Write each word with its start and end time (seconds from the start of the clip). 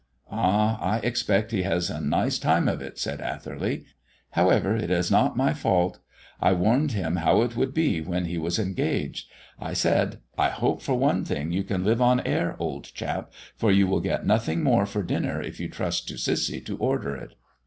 "Ah, 0.31 0.79
I 0.81 0.97
expect 1.05 1.51
he 1.51 1.61
has 1.61 1.91
a 1.91 2.01
nice 2.01 2.39
time 2.39 2.67
of 2.67 2.81
it," 2.81 2.97
said 2.97 3.21
Atherley. 3.21 3.85
"However, 4.31 4.75
it 4.75 4.89
is 4.89 5.11
not 5.11 5.37
my 5.37 5.53
fault. 5.53 5.99
I 6.41 6.53
warned 6.53 6.93
him 6.93 7.17
how 7.17 7.43
it 7.43 7.55
would 7.55 7.71
be 7.71 8.01
when 8.01 8.25
he 8.25 8.39
was 8.39 8.57
engaged. 8.57 9.29
I 9.59 9.73
said: 9.73 10.17
'I 10.39 10.49
hope, 10.49 10.81
for 10.81 10.95
one 10.95 11.23
thing, 11.23 11.51
you 11.51 11.63
can 11.63 11.83
live 11.85 12.01
on 12.01 12.19
air, 12.21 12.55
old 12.57 12.85
chap 12.95 13.31
for 13.55 13.71
you 13.71 13.85
will 13.85 14.01
get 14.01 14.25
nothing 14.25 14.63
more 14.63 14.87
for 14.87 15.03
dinner 15.03 15.39
if 15.39 15.59
you 15.59 15.69
trust 15.69 16.07
to 16.07 16.17
Cissy 16.17 16.61
to 16.61 16.77
order 16.77 17.15
it.'" 17.15 17.35